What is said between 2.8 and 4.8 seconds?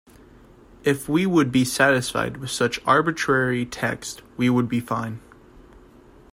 arbitrary text, we would be